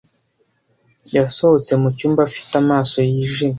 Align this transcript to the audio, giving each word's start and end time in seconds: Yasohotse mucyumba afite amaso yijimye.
Yasohotse 1.15 1.71
mucyumba 1.81 2.19
afite 2.29 2.53
amaso 2.63 2.97
yijimye. 3.09 3.49